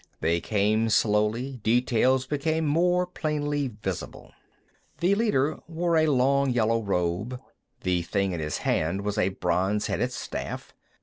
[0.19, 4.31] They came slowly; details became more plainly visible.
[4.97, 7.39] The leader wore a long yellow robe;
[7.81, 10.73] the thing in his hand was a bronze headed staff.